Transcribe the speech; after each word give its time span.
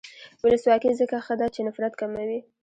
ولسواکي 0.43 0.91
ځکه 1.01 1.17
ښه 1.25 1.33
ده 1.39 1.47
چې 1.53 1.59
نفرت 1.67 1.93
کموي. 2.01 2.39